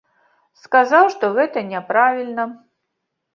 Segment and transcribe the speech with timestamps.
[0.61, 2.43] Сказаў, што гэта няправільна.